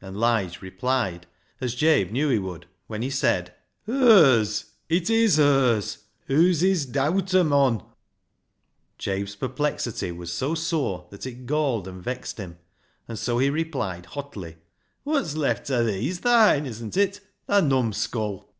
[0.00, 1.28] And Lige replied
[1.60, 3.54] as Jabe knew he would, when he said
[3.86, 4.72] —"Hers!
[4.88, 5.98] It is hers.
[6.26, 7.84] Hoo's his dowter, mon!"
[8.98, 12.58] Jabe's perplexity was so sore that it galled and vexed him,
[13.06, 14.56] and so he replied hotly—
[15.04, 18.52] "Wot's left ta thee's thine, isn't it, thaa numskull